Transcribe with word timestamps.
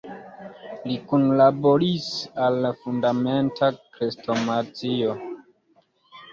Li 0.91 0.95
kunlaboris 1.11 2.07
al 2.47 2.59
la 2.65 2.73
"Fundamenta 2.81 3.71
Krestomatio. 3.77 5.17